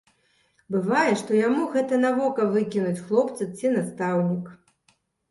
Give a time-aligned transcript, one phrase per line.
[0.75, 4.49] Бывае, што яму гэта на вока выкінуць хлопцы ці настаўнік.